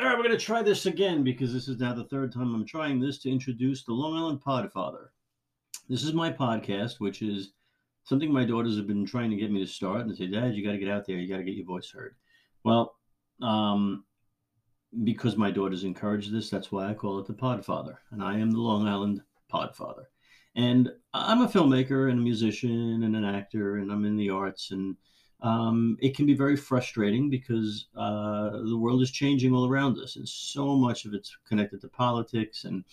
[0.00, 2.54] All right, we're going to try this again because this is now the third time
[2.54, 5.08] I'm trying this to introduce the Long Island Podfather.
[5.90, 7.52] This is my podcast, which is
[8.04, 10.64] something my daughters have been trying to get me to start and say, Dad, you
[10.64, 11.16] got to get out there.
[11.16, 12.14] You got to get your voice heard.
[12.64, 12.96] Well,
[13.42, 14.04] um,
[15.04, 17.96] because my daughters encourage this, that's why I call it the Podfather.
[18.10, 19.20] And I am the Long Island
[19.52, 20.04] Podfather.
[20.56, 24.70] And I'm a filmmaker and a musician and an actor, and I'm in the arts.
[24.70, 24.96] And
[25.42, 30.16] um, it can be very frustrating because uh, the world is changing all around us,
[30.16, 32.64] and so much of it's connected to politics.
[32.64, 32.84] And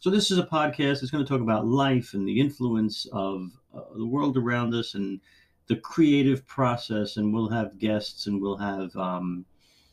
[0.00, 3.50] so, this is a podcast that's going to talk about life and the influence of
[3.74, 5.20] uh, the world around us and
[5.66, 7.16] the creative process.
[7.16, 9.44] And we'll have guests and we'll have um,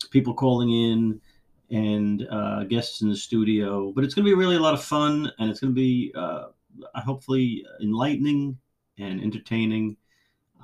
[0.09, 1.22] people calling in
[1.70, 3.91] and uh, guests in the studio.
[3.91, 6.11] But it's going to be really a lot of fun, and it's going to be
[6.16, 6.47] uh,
[6.95, 8.58] hopefully enlightening
[8.97, 9.97] and entertaining.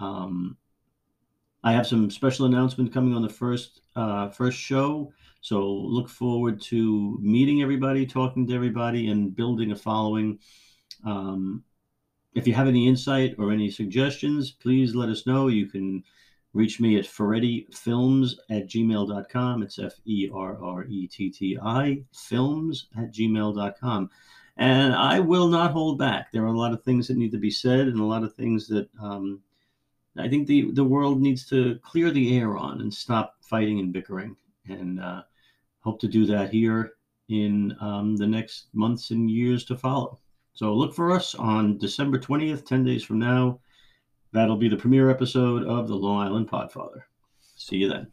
[0.02, 0.58] Um,
[1.68, 6.62] I have some special announcement coming on the first uh, first show, so look forward
[6.62, 10.40] to meeting everybody, talking to everybody, and building a following.
[11.04, 11.66] Um,
[12.34, 15.50] if you have any insight or any suggestions, please let us know.
[15.50, 16.06] You can
[16.54, 19.62] reach me at ferrettifilms at gmail.com.
[19.62, 24.10] It's F E R R E T T I films at gmail.com.
[24.56, 26.32] And I will not hold back.
[26.32, 28.34] There are a lot of things that need to be said and a lot of
[28.36, 29.42] things that um,
[30.20, 33.94] I think the the world needs to clear the air on and stop fighting and
[33.94, 34.36] bickering,
[34.68, 35.24] and uh,
[35.82, 36.94] hope to do that here
[37.30, 40.20] in um, the next months and years to follow.
[40.54, 43.60] So look for us on December 20th, 10 days from now.
[44.32, 47.04] That'll be the premiere episode of the Long Island Podfather.
[47.58, 48.12] See you then.